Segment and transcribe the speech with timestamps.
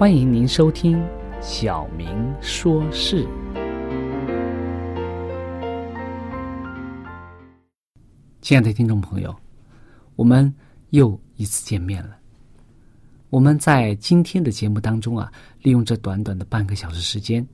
[0.00, 0.96] 欢迎您收听
[1.42, 2.08] 《小明
[2.40, 3.22] 说事》。
[8.40, 9.36] 亲爱的听众朋友，
[10.16, 10.50] 我们
[10.88, 12.16] 又一次见面了。
[13.28, 15.30] 我们在今天的节目当中啊，
[15.60, 17.46] 利用这短短的半个小时时间，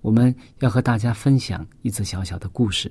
[0.00, 2.88] 我们要和大家分享一则小小的故事。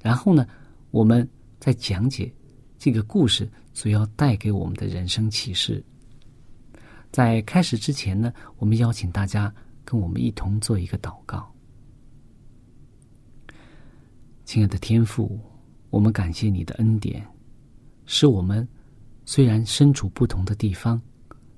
[0.00, 0.46] 然后呢，
[0.92, 1.28] 我们
[1.60, 2.32] 再讲解
[2.78, 5.84] 这个故事所要带给我们的人生启示。
[7.14, 9.54] 在开始之前呢，我们邀请大家
[9.84, 11.48] 跟我们一同做一个祷告。
[14.44, 15.38] 亲爱的天父，
[15.90, 17.24] 我们感谢你的恩典，
[18.04, 18.66] 使我们
[19.24, 21.00] 虽然身处不同的地方，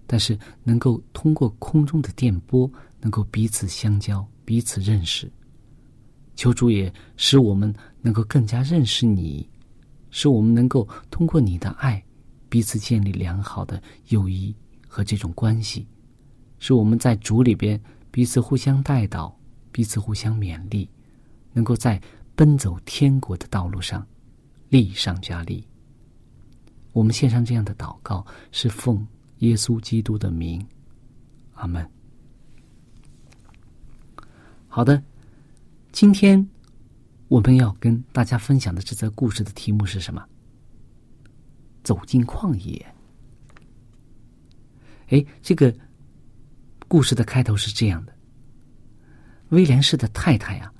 [0.06, 5.27] 但是能够通过空中的电波，能够彼此相交、彼此认识。
[6.34, 9.49] 求主也使我们能够更加认识你，
[10.11, 12.05] 使我们能够通过你的爱，
[12.50, 14.55] 彼此建立良好的友谊。
[14.97, 15.87] 和这种关系，
[16.59, 17.79] 是我们在主里边
[18.11, 19.39] 彼此互相带导，
[19.71, 20.89] 彼此互相勉励，
[21.53, 22.01] 能够在
[22.34, 24.07] 奔走天国的道路上
[24.71, 25.62] 力上加力。
[26.95, 29.07] 我们献上这样的祷告，是奉
[29.41, 30.67] 耶稣基督的名，
[31.53, 31.87] 阿门。
[34.67, 35.03] 好的，
[35.93, 36.49] 今天
[37.28, 40.27] 我们要跟大家分享的这则故事的题目是什么？
[41.84, 42.96] 走进旷野。
[45.09, 45.72] 哎，这个
[46.89, 48.12] 故事的开头是这样的：
[49.50, 50.72] 威廉士的太太啊，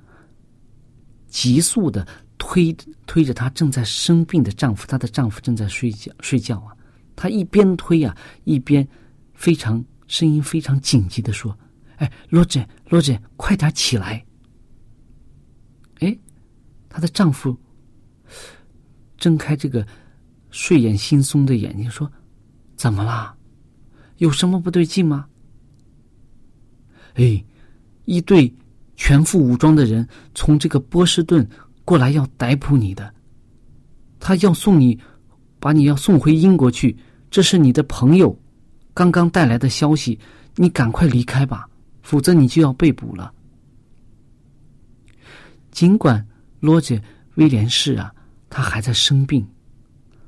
[1.27, 2.05] 急速的
[2.37, 6.75] 推推着她正在生病的丈夫，她的丈夫正在睡觉睡觉啊，
[7.15, 8.87] 她一边推啊，一边
[9.33, 11.57] 非常声音非常紧急的说
[11.97, 14.25] ：“哎，罗姐，罗姐，快点起来！”
[15.99, 16.17] 哎，
[16.89, 17.57] 她的丈夫
[19.17, 19.85] 睁开这个
[20.51, 22.11] 睡眼惺忪的眼睛说
[22.75, 23.33] ：“怎么啦？”
[24.17, 25.27] 有什么不对劲吗？
[27.15, 27.43] 哎，
[28.05, 28.53] 一队
[28.95, 31.47] 全副武装的人从这个波士顿
[31.83, 33.13] 过来要逮捕你的，
[34.19, 34.99] 他要送你，
[35.59, 36.95] 把你要送回英国去。
[37.29, 38.37] 这是你的朋友
[38.93, 40.17] 刚刚带来的消息，
[40.55, 41.67] 你赶快离开吧，
[42.01, 43.33] 否则你就要被捕了。
[45.71, 46.25] 尽管
[46.59, 47.01] 罗杰
[47.35, 48.13] 威廉士啊，
[48.49, 49.45] 他还在生病，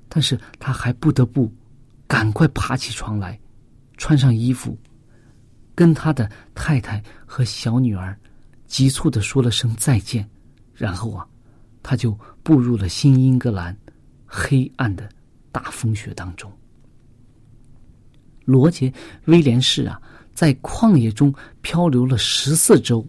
[0.07, 1.51] 但是他还不得不
[2.07, 3.39] 赶快爬起床来。
[3.99, 4.75] 穿上衣服，
[5.75, 8.17] 跟他的太太和小女儿
[8.65, 10.27] 急促的说了声再见，
[10.73, 11.27] 然后啊，
[11.83, 13.77] 他就步入了新英格兰
[14.25, 15.07] 黑暗的
[15.51, 16.49] 大风雪当中。
[18.45, 18.89] 罗杰·
[19.25, 20.01] 威廉士啊，
[20.33, 21.31] 在旷野中
[21.61, 23.05] 漂流了十四周。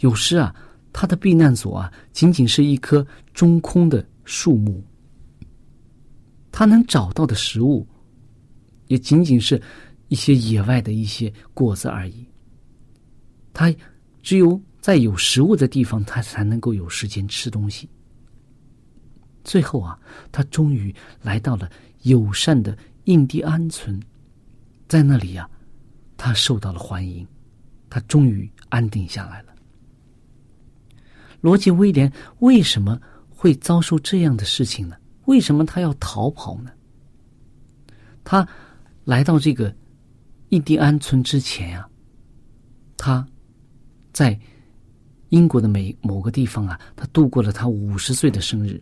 [0.00, 0.54] 有时啊，
[0.92, 4.84] 他的避难所啊，仅仅是一棵中空的树木。
[6.52, 7.86] 他能找到的食物。
[8.88, 9.60] 也仅仅是
[10.08, 12.26] 一些野外的一些果子而已。
[13.54, 13.74] 他
[14.22, 17.88] 只有在有食物的地方，他才能够有时间吃东西。
[19.44, 19.98] 最后啊，
[20.30, 21.70] 他终于来到了
[22.02, 23.98] 友善的印第安村，
[24.86, 25.48] 在那里呀，
[26.16, 27.26] 他受到了欢迎，
[27.88, 29.54] 他终于安定下来了。
[31.40, 33.00] 罗杰·威廉为什么
[33.30, 34.96] 会遭受这样的事情呢？
[35.24, 36.70] 为什么他要逃跑呢？
[38.24, 38.46] 他
[39.08, 39.74] 来到这个
[40.50, 41.88] 印第安村之前呀，
[42.94, 43.26] 他
[44.12, 44.38] 在
[45.30, 48.78] 英国的每某个地方啊，他度过了他五十岁的生日。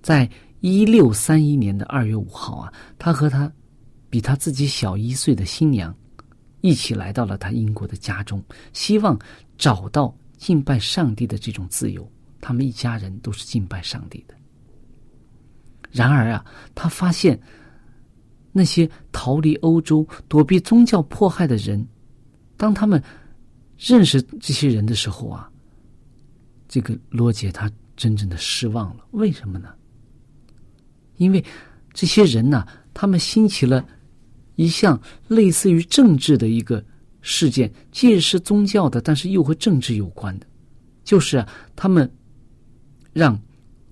[0.00, 0.30] 在
[0.60, 3.52] 一六三一年的二月五号啊，他和他
[4.08, 5.92] 比他自己小一岁的新娘
[6.60, 8.40] 一起来到了他英国的家中，
[8.72, 9.18] 希望
[9.58, 12.08] 找到敬拜上帝的这种自由。
[12.40, 14.36] 他们一家人都是敬拜上帝的。
[15.90, 17.36] 然而啊，他发现
[18.52, 21.84] 那些逃离欧洲、躲避宗教迫害的人，
[22.56, 23.02] 当他们
[23.78, 25.50] 认识这些人的时候啊，
[26.68, 29.06] 这个罗杰他真正的失望了。
[29.12, 29.70] 为什么呢？
[31.16, 31.44] 因为
[31.92, 33.84] 这些人呢，他们兴起了
[34.56, 36.84] 一项类似于政治的一个
[37.20, 40.46] 事件，既是宗教的，但是又和政治有关的，
[41.04, 42.10] 就是啊，他们
[43.12, 43.40] 让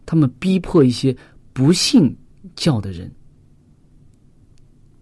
[0.04, 1.16] 他们逼迫一些
[1.52, 2.16] 不信
[2.56, 3.10] 教的人，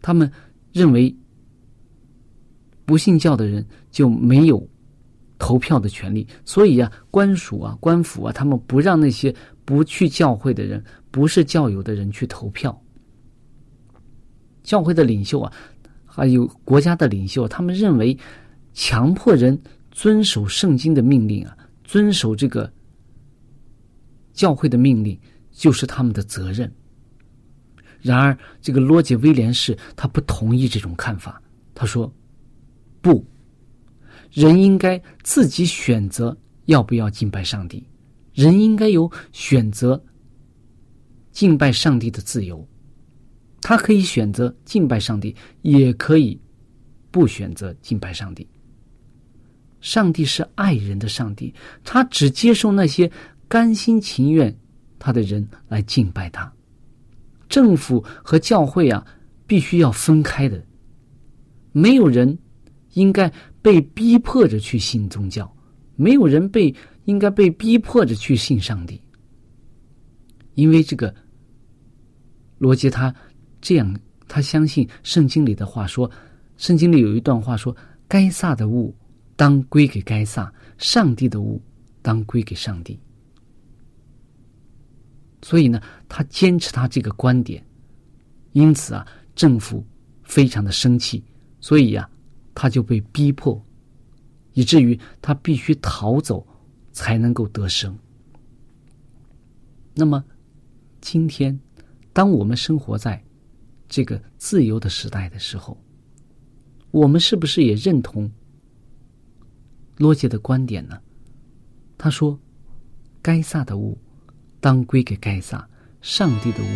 [0.00, 0.30] 他们
[0.72, 1.14] 认为
[2.84, 4.66] 不信教的人就没有
[5.38, 9.34] 投票的权利，所以啊，官署啊、官府啊，他们不让那些
[9.64, 10.84] 不去教会的人。
[11.10, 12.84] 不是教友的人去投票，
[14.62, 15.50] 教会的领袖啊，
[16.04, 18.16] 还有国家的领袖，他们认为
[18.74, 19.58] 强迫人
[19.90, 22.70] 遵守圣经的命令啊，遵守这个
[24.34, 25.18] 教会的命令
[25.50, 26.70] 就是他们的责任。
[28.00, 31.42] 然而，这个罗杰威廉士他不同意这种看法，
[31.74, 32.12] 他说
[33.02, 33.24] ：“不，
[34.30, 36.36] 人应该自己选择
[36.66, 37.86] 要不要敬拜上帝，
[38.34, 40.02] 人应该有选择。”
[41.30, 42.66] 敬拜上帝的自由，
[43.60, 46.40] 他可以选择敬拜上帝，也可以
[47.12, 48.44] 不选择敬拜上帝。
[49.80, 51.54] 上帝是爱人的上帝，
[51.84, 53.08] 他只接受那些
[53.46, 54.52] 甘心情愿
[54.98, 56.52] 他的人来敬拜他。
[57.48, 59.06] 政府和教会啊，
[59.46, 60.62] 必须要分开的。
[61.72, 62.38] 没有人
[62.94, 65.50] 应该被逼迫着去信宗教，
[65.96, 66.74] 没有人被
[67.04, 69.00] 应该被逼迫着去信上帝，
[70.54, 71.14] 因为这个。
[72.58, 73.14] 罗杰他
[73.60, 73.96] 这样，
[74.26, 76.10] 他相信圣经里的话说，
[76.56, 77.76] 圣经里有一段话说
[78.08, 78.92] ：“该撒的物
[79.36, 81.62] 当归给该撒，上帝的物
[82.02, 82.98] 当归给上帝。”
[85.42, 87.64] 所以呢，他坚持他这个观点，
[88.52, 89.84] 因此啊，政府
[90.22, 91.24] 非常的生气，
[91.60, 92.08] 所以呀，
[92.54, 93.64] 他就被逼迫，
[94.52, 96.46] 以至于他必须逃走
[96.92, 97.96] 才能够得生。
[99.94, 100.24] 那么，
[101.00, 101.58] 今天。
[102.10, 103.22] 当我们生活在
[103.88, 105.78] 这个自由的时代的时候，
[106.90, 108.28] 我们是不是也认同
[109.98, 111.00] 罗杰的观点呢？
[111.96, 112.36] 他说
[113.22, 113.96] ：“该撒的物
[114.60, 115.66] 当归给盖撒，
[116.02, 116.68] 上帝的物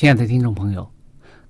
[0.07, 0.89] 亲爱的听众朋友，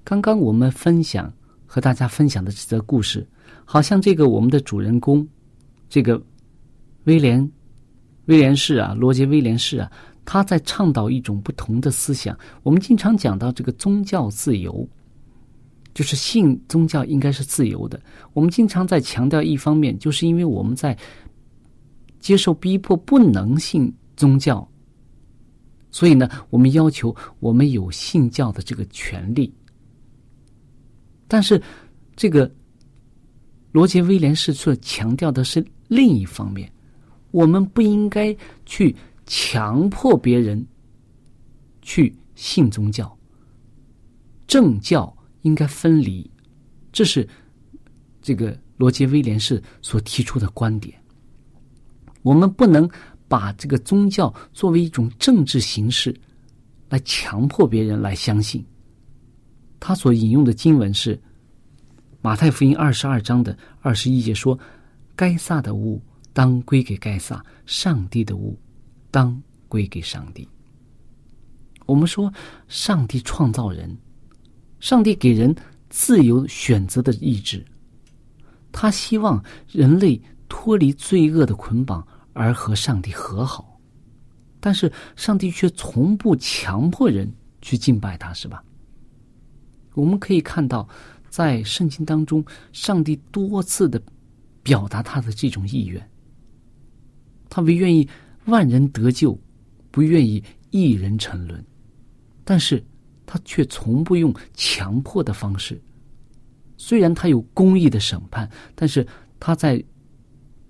[0.02, 1.30] 刚刚我们分享
[1.66, 3.28] 和大家分享的这则故事，
[3.66, 5.28] 好像这个我们的主人公，
[5.90, 6.18] 这个
[7.04, 7.38] 威廉
[8.24, 9.92] 威廉士啊，罗杰威廉士啊，
[10.24, 12.34] 他在倡导一种不同的思想。
[12.62, 14.88] 我们经常讲到这个宗教自由，
[15.92, 18.00] 就是信宗教应该是自由的。
[18.32, 20.96] 我们经常在强调一方面，就是因为我们在
[22.20, 24.66] 接受逼迫不能信宗教。
[25.90, 29.52] 所以呢，我们要求我们有信教的这个权利。
[31.26, 31.60] 但是，
[32.14, 32.52] 这个
[33.72, 36.70] 罗杰威廉士所强调的是另一方面，
[37.30, 38.94] 我们不应该去
[39.26, 40.64] 强迫别人
[41.82, 43.16] 去信宗教，
[44.46, 46.30] 政教应该分离，
[46.92, 47.26] 这是
[48.20, 50.94] 这个罗杰威廉士所提出的观点。
[52.22, 52.88] 我们不能。
[53.28, 56.14] 把这个宗教作为一种政治形式，
[56.88, 58.64] 来强迫别人来相信。
[59.80, 61.16] 他所引用的经文是
[62.22, 64.58] 《马太福音》二十二章的二十一节，说
[65.14, 66.00] ：“该撒的物
[66.32, 68.58] 当归给该撒，上帝的物
[69.10, 70.48] 当归给上帝。”
[71.86, 72.32] 我们说，
[72.68, 73.96] 上帝创造人，
[74.80, 75.54] 上帝给人
[75.88, 77.64] 自由选择的意志，
[78.72, 82.06] 他希望人类脱离罪恶的捆绑。
[82.36, 83.80] 而和上帝和好，
[84.60, 88.62] 但是上帝却从不强迫人去敬拜他，是吧？
[89.94, 90.86] 我们可以看到，
[91.30, 94.00] 在圣经当中，上帝多次的
[94.62, 96.10] 表达他的这种意愿，
[97.48, 98.06] 他不愿意
[98.44, 99.36] 万人得救，
[99.90, 101.64] 不愿意一人沉沦，
[102.44, 102.84] 但是
[103.24, 105.80] 他却从不用强迫的方式。
[106.76, 109.06] 虽然他有公义的审判，但是
[109.40, 109.82] 他在。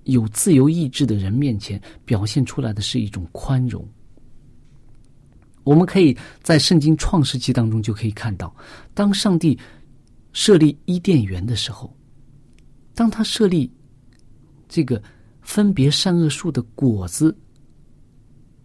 [0.06, 3.86] 有自由意志的人面前表现出来的是一种宽容。
[5.64, 8.54] 我们可以在圣经创世纪当中就可以看到，
[8.94, 9.58] 当上帝
[10.32, 11.92] 设立伊甸园的时候，
[12.94, 13.68] 当他设立
[14.68, 15.02] 这个
[15.42, 17.36] 分别善恶树的果子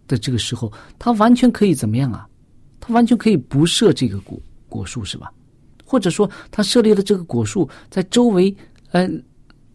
[0.06, 2.28] 的这个时候，他完全可以怎么样啊？
[2.78, 5.32] 他完全可以不设这个果果树，是吧？
[5.84, 8.54] 或者说，他设立了这个果树，在周围
[8.92, 9.10] 呃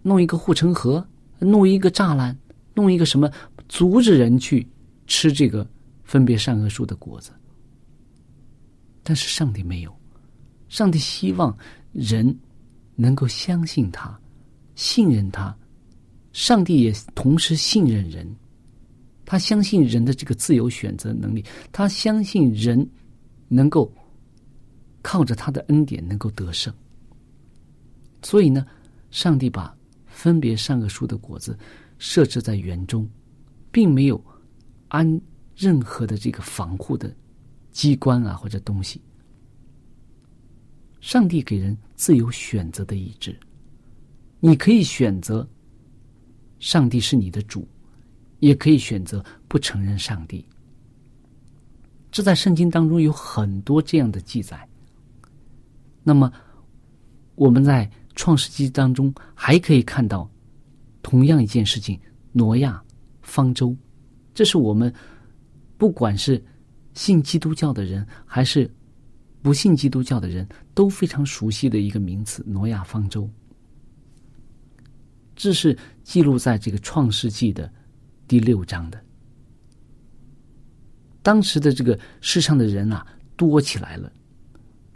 [0.02, 1.06] 弄一个护城河。
[1.40, 2.38] 弄一个栅栏，
[2.74, 3.32] 弄一个什么，
[3.70, 4.68] 阻止人去
[5.06, 5.68] 吃这个
[6.04, 7.32] 分别善恶树的果子。
[9.04, 9.96] 但是上帝没有，
[10.68, 11.56] 上帝希望
[11.94, 12.38] 人
[12.96, 14.20] 能够相信他，
[14.76, 15.56] 信任他。
[16.34, 18.28] 上帝也同时信任人，
[19.26, 22.88] 他相信人的这个自由选择能力，他相信人
[23.48, 23.92] 能够
[25.02, 26.74] 靠着他的恩典能够得胜。
[28.22, 28.66] 所以呢，
[29.12, 29.77] 上帝把。
[30.18, 31.56] 分别善恶树的果子
[32.00, 33.08] 设置在园中，
[33.72, 34.20] 并没有
[34.88, 35.22] 安
[35.56, 37.16] 任何的这个防护的
[37.70, 39.00] 机关啊或者东西。
[41.02, 43.38] 上帝给人自由选择的意志，
[44.40, 45.48] 你可以选择
[46.58, 47.68] 上帝是你的主，
[48.40, 50.44] 也可以选择不承认上帝。
[52.10, 54.68] 这在圣经当中有很多这样的记载。
[56.02, 56.34] 那么
[57.36, 57.88] 我们在。
[58.18, 60.30] 创世纪当中还可以看到
[61.02, 61.98] 同样一件事情：
[62.34, 62.84] 挪亚
[63.22, 63.74] 方舟。
[64.34, 64.94] 这是我们
[65.78, 66.44] 不管是
[66.94, 68.70] 信基督教的人还是
[69.42, 73.30] 不信基督教的人都非常熟悉的一个名词——挪亚方舟。
[75.36, 77.72] 这是记录在这个创世纪的
[78.28, 79.00] 第六章的。
[81.22, 83.06] 当时的这个世上的人啊
[83.36, 84.12] 多起来了，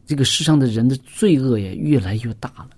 [0.05, 2.71] 这个世上的人的罪恶也越来越大了。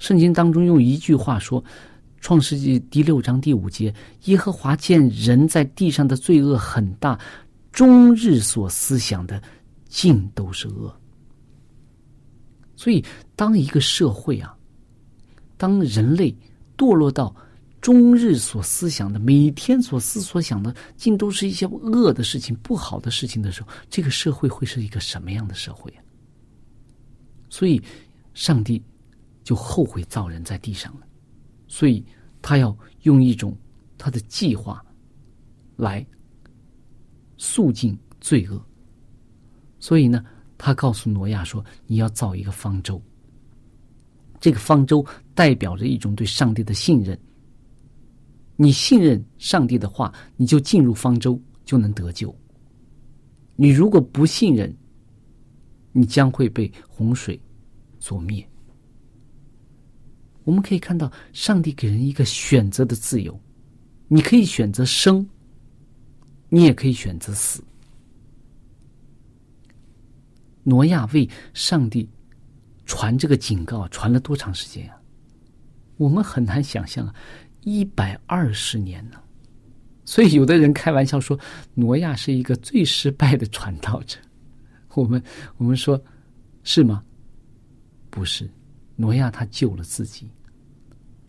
[0.00, 1.62] 圣经当中用一句话说，
[2.20, 7.16] 《创世纪》第六章第五节：“耶和华见人在地上的罪恶很大，
[7.70, 9.40] 终日所思想的
[9.88, 10.92] 尽都是恶。”
[12.74, 13.04] 所以，
[13.36, 14.56] 当一个社会啊，
[15.58, 16.34] 当人类
[16.78, 17.36] 堕落到
[17.82, 26.00] 终日所思想的、每天所思所想的尽都是一些恶的事情、不好的事情的时候，这个社会会是一个什么样的社会啊？
[27.50, 27.82] 所以，
[28.32, 28.82] 上帝。
[29.42, 31.06] 就后悔造人在地上了，
[31.66, 32.04] 所以
[32.42, 33.56] 他要用一种
[33.98, 34.84] 他的计划
[35.76, 36.06] 来
[37.36, 38.62] 肃静罪恶。
[39.78, 40.24] 所以呢，
[40.58, 43.02] 他告诉挪亚说：“你要造一个方舟。
[44.38, 47.18] 这个方舟代表着一种对上帝的信任。
[48.56, 52.34] 你信任上帝的话，你就进入方舟，就能得救。
[53.56, 54.74] 你如果不信任，
[55.92, 57.40] 你将会被洪水
[57.98, 58.46] 所灭。”
[60.50, 63.40] 我们可以看到，上帝给人一个选择的自由，
[64.08, 65.24] 你可以选择生，
[66.48, 67.62] 你也可以选择死。
[70.64, 72.10] 挪亚为上帝
[72.84, 75.00] 传这个警告传了多长时间呀？
[75.98, 77.14] 我们很难想象啊，
[77.60, 79.20] 一百二十年呢。
[80.04, 81.38] 所以有的人开玩笑说，
[81.74, 84.18] 挪亚是一个最失败的传道者。
[84.94, 85.22] 我们
[85.58, 86.02] 我们说，
[86.64, 87.04] 是吗？
[88.10, 88.50] 不是，
[88.96, 90.28] 挪亚他救了自己，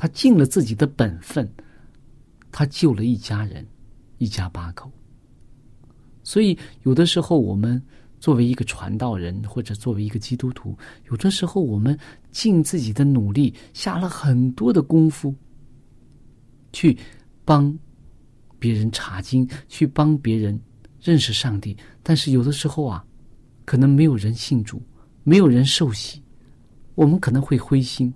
[0.02, 1.48] 他尽了自己的本分，
[2.52, 3.64] 他救了一家人，
[4.18, 4.92] 一家八口。
[6.24, 7.80] 所以有的时候，我们
[8.20, 10.76] 作为一个传道人，或者作为一个基督徒，
[11.12, 11.96] 有的时候我们
[12.32, 15.36] 尽自己的努力，下了很多的功夫，
[16.74, 16.98] 去
[17.46, 17.78] 帮。
[18.58, 20.60] 别人查经，去帮别人
[21.00, 23.06] 认识上帝，但是有的时候啊，
[23.66, 24.82] 可能没有人信主，
[25.24, 26.20] 没有人受洗，
[26.96, 28.12] 我们可能会灰心。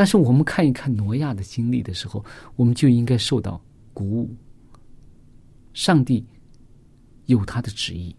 [0.00, 2.24] 但是我们看一看挪亚的经历的时候，
[2.56, 4.34] 我们就应该受到鼓舞。
[5.74, 6.24] 上帝
[7.26, 8.16] 有他的旨意，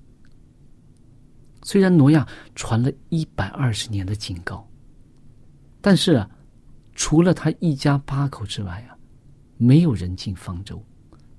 [1.63, 4.63] 虽然挪亚传了一百二十年的警告，
[5.81, 6.29] 但是啊，
[6.93, 8.93] 除了他一家八口之外啊，
[9.57, 10.79] 没有人进方舟。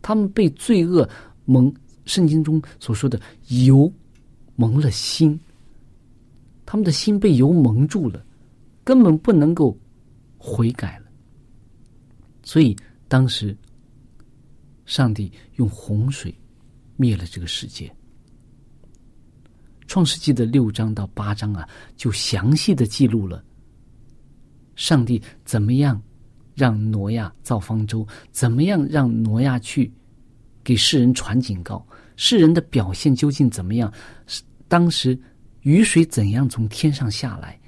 [0.02, 1.08] 他们被罪恶
[1.44, 1.72] 蒙，
[2.04, 3.88] 圣经中所说的油
[4.56, 5.38] 蒙了心，
[6.66, 8.26] 他们的心被油蒙住了，
[8.82, 9.78] 根本不能够
[10.42, 11.06] 悔改了。
[12.42, 12.76] 所以
[13.06, 13.56] 当时，
[14.84, 16.34] 上帝用洪水
[16.96, 17.94] 灭了这个世界。
[19.86, 23.44] 创世纪的六章到八章啊，就详细的记录了
[24.74, 26.02] 上帝怎么样。
[26.54, 29.90] 让挪亚造方舟，怎么样让挪亚去
[30.62, 31.82] 给世人传警告？
[32.14, 33.90] 世人的表现究竟怎么样？
[34.68, 35.18] 当时
[35.62, 37.58] 雨水怎样从天上下来？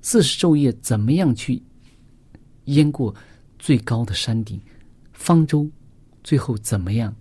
[0.00, 1.60] 四十昼夜怎么样去
[2.68, 3.14] 淹过
[3.58, 4.60] 最高的山顶？
[5.12, 5.68] 方舟
[6.22, 7.14] 最后怎么样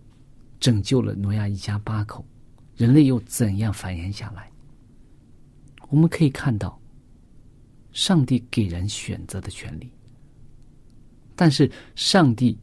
[0.59, 2.25] 拯救了挪亚一家八口？
[2.75, 4.49] 人类又怎样繁衍下来？
[5.89, 6.79] 我们可以看到，
[7.91, 9.89] 上帝给人选择的权利。
[11.35, 12.57] 但是上帝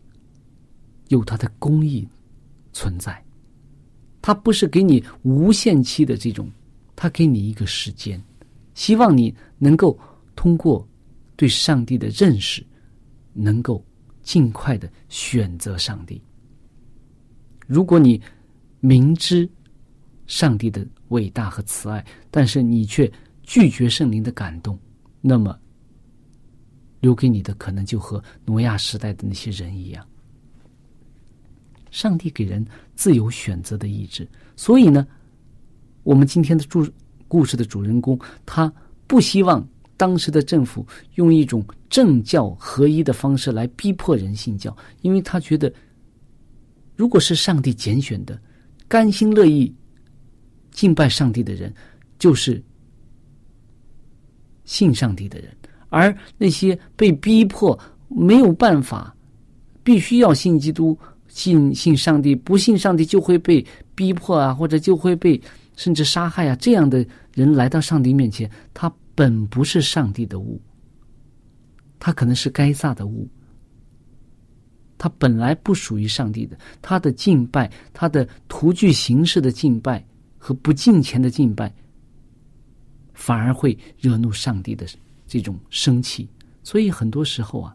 [1.09, 2.07] 有他的公义
[2.73, 3.25] 存在，
[4.21, 6.51] 他不是给你无限期的这种，
[6.95, 8.23] 他给你一个时间，
[8.75, 9.99] 希望你能够
[10.37, 10.87] 通过
[11.37, 12.65] 对上帝的认识，
[13.35, 13.85] 能够
[14.23, 16.23] 尽快的选择上帝。
[17.67, 18.19] 如果你
[18.81, 19.47] 明知
[20.27, 24.79] 上帝的伟大和慈爱，但是你却拒绝圣灵的感动，
[25.21, 25.55] 那么。
[27.01, 30.09] 留给你的可能就和挪亚时代的那些人一样。
[31.91, 35.07] 上帝给人自由选择的意志，所以呢，
[36.03, 36.91] 我们今天的主
[37.29, 38.73] 故事的主人公，他
[39.07, 45.73] 不希望当时的政府用一种政教合一的方式来逼迫人信教，因为他觉得，
[46.97, 48.39] 如果是上帝拣选的、
[48.89, 49.73] 甘心乐意
[50.71, 51.73] 敬拜上帝的人，
[52.19, 52.63] 就是
[54.65, 55.49] 信上帝的人。
[55.91, 57.79] 而那些被逼迫
[58.09, 59.15] 没有办法，
[59.85, 65.41] 必须要信基督、信信上帝，不信上帝就会被逼迫啊，或者就会被
[65.77, 70.61] 甚至杀害啊，这样的人来到上帝面前，他本不是上帝的物，
[71.99, 73.29] 他可能是该撒的物，
[74.99, 80.05] 他本来不属于上帝的，他的敬拜，他的图具形式的敬拜
[80.39, 81.75] 和不敬虔的敬拜，
[83.13, 84.87] 反而会惹怒上帝的。
[85.27, 86.29] 这种生气，
[86.63, 87.75] 所以很多时候啊，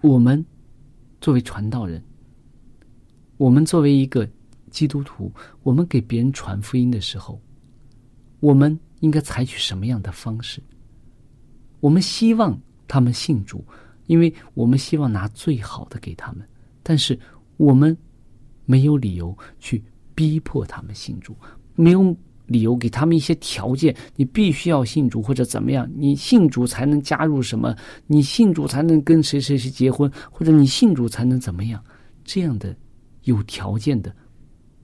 [0.00, 0.42] 我们
[1.20, 2.02] 作为传道人，
[3.36, 4.26] 我们作为一个
[4.70, 5.30] 基督徒，
[5.64, 7.38] 我们给别人传福音的时候，
[8.38, 10.62] 我们应该采取什么样的方式？
[11.80, 13.62] 我们希望他们信主，
[14.06, 16.48] 因为我们希望拿最好的给他们，
[16.82, 17.18] 但是
[17.58, 17.96] 我们
[18.64, 21.36] 没有理由去逼迫他们信主，
[21.74, 22.16] 没有。
[22.46, 25.90] 理由给他们一些条件，你必须要信主或者怎么样？
[25.96, 27.74] 你信主才能加入什么？
[28.06, 31.82] 你信主才能跟谁谁谁结婚，或者你信主才能怎么样？
[32.22, 32.76] 这样的
[33.22, 34.14] 有条件的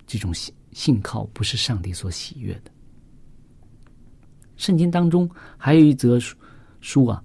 [0.07, 2.71] 这种信信靠，不是上帝所喜悦的。
[4.61, 6.19] 圣经当中还有一则
[6.83, 7.25] 书啊，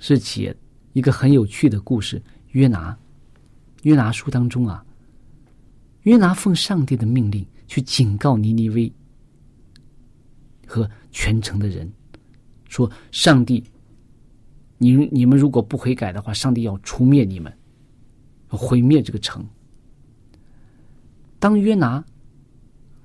[0.00, 0.54] 是写
[0.94, 2.20] 一个很有趣的故事。
[2.50, 2.98] 约拿，
[3.82, 4.84] 约拿书当中啊，
[6.02, 8.92] 约拿奉上帝的命令去警告尼尼微。
[10.66, 11.88] 和全城的人
[12.68, 13.62] 说：“上帝，
[14.78, 17.56] 你你们如果不悔改的话，上帝要除灭你们，
[18.48, 19.46] 毁灭这个城。”
[21.38, 22.04] 当约拿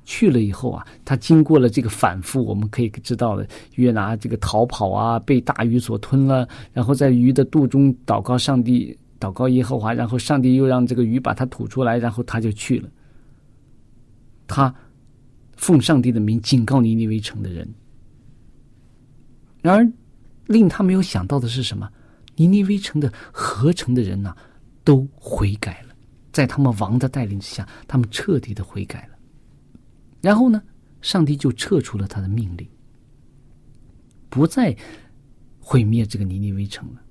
[0.08, 12.90] 去了以后啊，他经过了这个反复，我们可以知道的，约拿这个逃跑啊，被大鱼所吞了，然后在鱼的肚中祷告上帝，祷告耶和华，然后上帝又让这个鱼把它吐出来，然后他就去了。
[14.48, 14.74] 他。
[15.58, 17.68] 奉上帝的名警告尼尼微城的人。
[19.64, 19.92] 然而，
[20.46, 21.90] 令他没有想到的是什么？
[22.36, 24.36] 尼尼微城的合成的人呐，
[24.84, 25.96] 都悔改了，
[26.32, 29.17] 在他们王的带领之下，他们彻底的悔改了。
[30.22, 30.62] 然后呢，
[31.02, 32.68] 上帝就撤出了他的命令，
[34.30, 34.76] 不再
[35.60, 37.02] 毁灭这个尼尼微城了。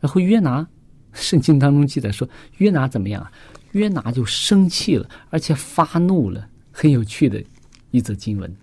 [0.00, 0.66] 然后约拿，
[1.12, 3.32] 圣经当中记载说，约拿怎么样啊？
[3.72, 6.48] 约拿就生气了，而且发怒了。
[6.72, 7.44] 很有趣的
[7.90, 8.56] 一则经文。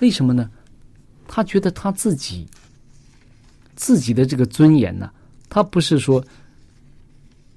[0.00, 0.50] 为什么呢？
[1.28, 2.46] 他觉得他自己
[3.76, 5.12] 自己的这个尊严呢？
[5.48, 6.24] 他不是说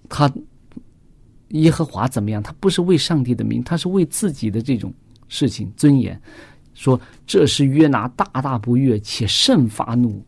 [0.10, 0.32] 他
[1.52, 2.42] 耶和华怎么样？
[2.44, 4.94] 他不是为上帝的名，他是为自己的这种
[5.28, 6.20] 事情尊严。
[6.74, 10.24] 说这是约拿大大不悦，且甚发怒。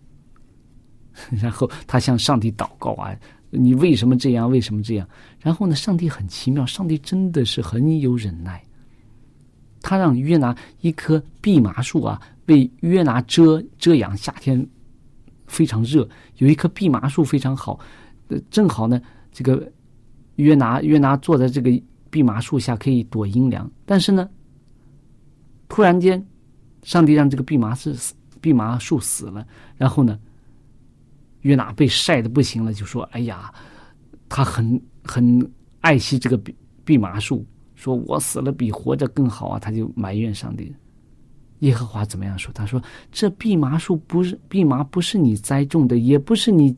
[1.30, 3.16] 然后他向上帝祷告啊。
[3.56, 4.50] 你为什么这样？
[4.50, 5.08] 为什么这样？
[5.40, 5.76] 然后呢？
[5.76, 8.64] 上帝很奇妙，上帝真的是很有忍耐。
[9.80, 14.18] 他让约拿一棵蓖麻树啊，为约拿遮遮阳。
[14.18, 14.66] 夏天
[15.46, 17.80] 非常热，有一棵蓖麻树非常好，
[18.50, 19.00] 正好呢，
[19.32, 19.72] 这个
[20.36, 21.70] 约拿约拿坐在这个
[22.12, 23.70] 蓖麻树下可以躲阴凉。
[23.86, 24.30] 但是呢，
[25.68, 26.26] 突然间，
[26.84, 27.96] 上帝让这个蓖麻是
[28.42, 29.46] 蓖麻树死了，
[29.78, 30.20] 然后呢？
[31.42, 33.54] 约拿被晒的不行了，就说：“哎呀，
[34.30, 40.74] 他很很爱惜这个蓖蓖麻树，说我死了比活着更好啊！”他就埋怨上帝。
[41.60, 42.50] 耶和华怎么样说？
[42.54, 46.74] 他说：“这蓖麻树不是蓖麻，不是你栽种的，也不是你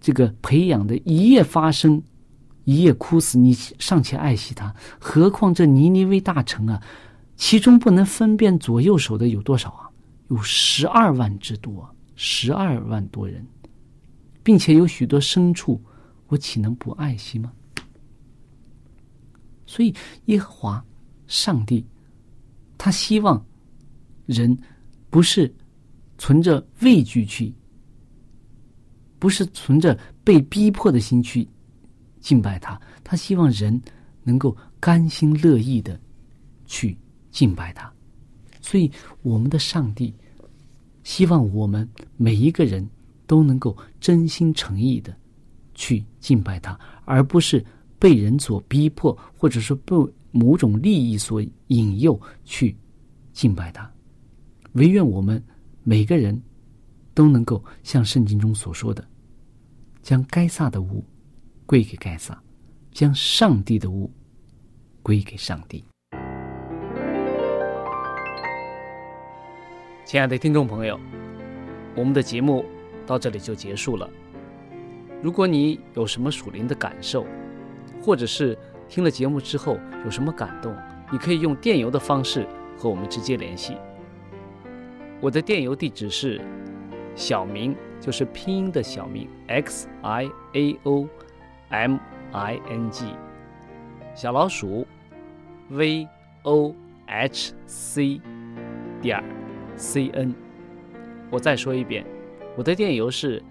[0.00, 2.00] 这个培养的，一夜发生，
[2.68, 6.82] 一夜枯死，你尚且爱惜它，何况这尼尼微大城啊？
[7.34, 9.88] 其中不能分辨左右手的有多少啊？
[10.28, 13.42] 有十二万之多，十二万多人。”
[14.44, 15.80] 并且有许多牲畜，
[16.26, 17.50] 我岂能不爱惜吗？
[19.64, 19.94] 所以
[20.26, 20.84] 耶和华
[21.26, 21.86] 上帝，
[22.76, 23.42] 他希望
[24.26, 24.54] 人
[25.08, 25.50] 不是
[26.18, 27.50] 存着畏惧去，
[29.18, 31.48] 不是存着被逼迫的心去
[32.20, 33.80] 敬拜他，他希望人
[34.22, 35.98] 能够甘心乐意的
[36.66, 36.96] 去
[37.30, 37.92] 敬拜他。
[38.60, 38.90] 所以
[39.22, 40.14] 我们的上帝
[41.02, 42.88] 希望我们每一个人。
[43.28, 45.14] 都能够真心诚意的
[45.74, 47.62] 去敬拜他，而不是
[47.98, 49.94] 被人所逼迫，或者说被
[50.30, 52.74] 某种利益所引诱去
[53.34, 53.92] 敬拜他。
[54.72, 55.44] 唯愿我们
[55.82, 56.42] 每个人
[57.12, 59.06] 都能够像圣经中所说的，
[60.00, 61.04] 将该撒的物
[61.68, 62.42] 归给盖撒，
[62.92, 64.10] 将上帝的物
[65.02, 65.84] 归给上帝。
[70.06, 70.98] 亲爱的听众朋友，
[71.94, 72.64] 我们的节目。
[73.06, 74.08] 到这里就结束了。
[75.22, 77.26] 如果你有什么属灵的感受，
[78.02, 80.74] 或者是听了节目之后有什么感动，
[81.10, 82.46] 你可以用电邮的方式
[82.78, 83.76] 和我们直接联系。
[85.20, 86.40] 我的电邮地址是
[87.14, 91.08] 小明，就是拼音的小明 x i a o
[91.70, 91.98] m
[92.32, 93.04] i n g，
[94.14, 94.86] 小老鼠
[95.68, 96.08] v
[96.42, 96.74] o
[97.06, 98.20] h c
[99.00, 99.22] 点
[99.76, 100.34] c n。
[101.30, 102.04] 我再说一遍。
[102.56, 103.42] 我的电邮是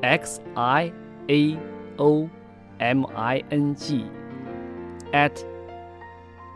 [0.00, 0.92] x i
[1.26, 1.58] a
[1.96, 2.28] o
[2.78, 4.06] m i n g
[5.12, 5.44] at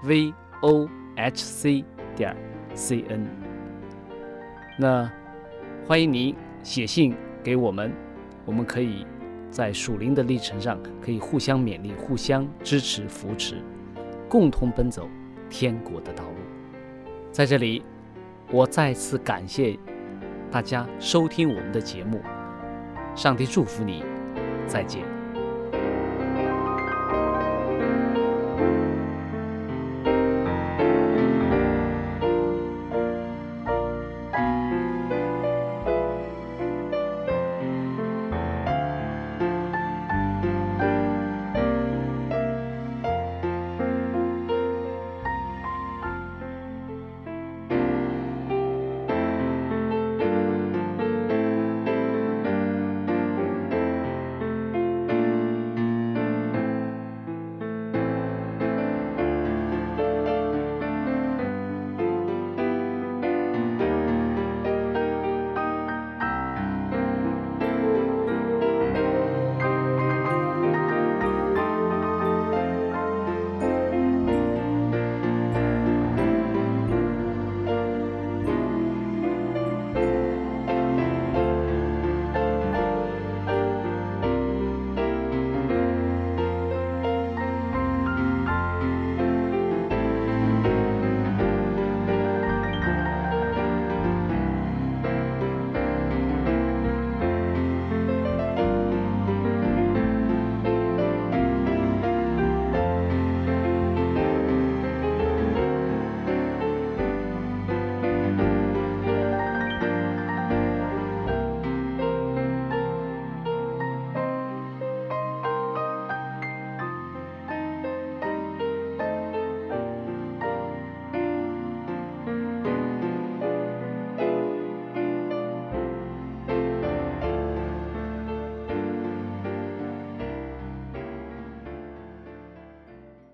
[0.05, 1.85] v o h c
[2.17, 2.35] 点
[2.75, 3.27] c n。
[4.79, 5.11] 那
[5.87, 7.93] 欢迎您写信给我们，
[8.47, 9.07] 我们可以
[9.53, 13.63] 在属灵的历程上可以互相勉励、互相支持、扶持，
[14.29, 15.07] 共同奔走
[15.51, 16.37] 天国的道路。
[17.31, 17.85] 在这里，
[18.51, 19.79] 我再次感谢。
[20.51, 22.21] 大家收听我们的节目，
[23.15, 24.03] 上帝祝福你，
[24.67, 25.12] 再见。